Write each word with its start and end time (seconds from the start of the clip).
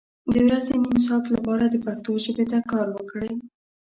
د 0.31 0.33
ورځې 0.47 0.73
نیم 0.83 0.97
ساعت 1.05 1.25
لپاره 1.35 1.63
د 1.67 1.75
پښتو 1.85 2.11
ژبې 2.25 2.45
ته 2.51 2.59
کار 2.71 2.87
وکړئ 2.91 3.31